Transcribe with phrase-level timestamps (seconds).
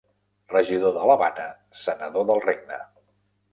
[0.53, 1.45] Regidor de l'Havana,
[1.83, 2.83] Senador del Regne.